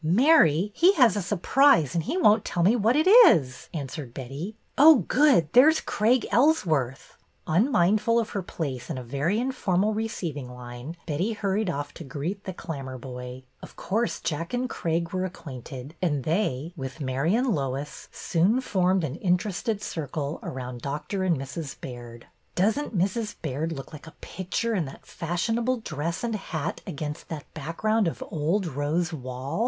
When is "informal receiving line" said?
9.39-10.97